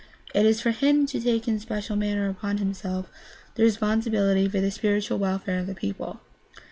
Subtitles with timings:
[0.33, 3.07] It is for him to take in special manner upon himself
[3.53, 6.21] the responsi bility for the spiritual welfare of the people.